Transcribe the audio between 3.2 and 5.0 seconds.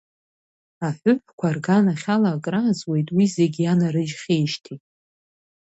зегь ианарыжьхьеижьҭеи.